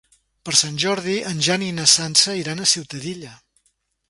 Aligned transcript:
Per 0.47 0.53
Sant 0.61 0.79
Jordi 0.83 1.17
en 1.33 1.43
Jan 1.49 1.67
i 1.67 1.69
na 1.81 1.87
Sança 1.93 2.35
iran 2.41 2.65
a 2.65 2.69
Ciutadilla. 2.73 3.37